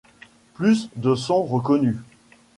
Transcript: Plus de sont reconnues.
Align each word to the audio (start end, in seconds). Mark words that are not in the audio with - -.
Plus 0.55 0.89
de 0.95 1.13
sont 1.13 1.43
reconnues. 1.43 1.99